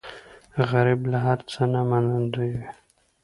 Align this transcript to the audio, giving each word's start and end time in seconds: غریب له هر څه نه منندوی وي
غریب 0.69 1.01
له 1.11 1.17
هر 1.25 1.39
څه 1.51 1.61
نه 1.73 1.81
منندوی 1.89 2.51
وي 2.59 2.67